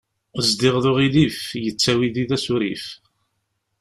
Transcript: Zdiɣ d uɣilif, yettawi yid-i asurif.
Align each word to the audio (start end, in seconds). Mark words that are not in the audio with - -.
Zdiɣ 0.47 0.75
d 0.83 0.85
uɣilif, 0.91 1.39
yettawi 1.63 2.03
yid-i 2.07 2.25
asurif. 2.35 2.85